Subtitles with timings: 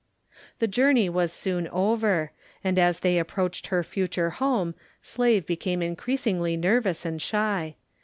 [0.57, 2.31] The journey was soon over,
[2.63, 7.75] and as they approached her future home Slave became increasingly nervous and shy.